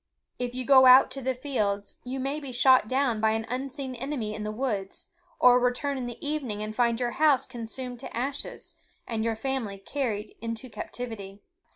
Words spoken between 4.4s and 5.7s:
the woods, or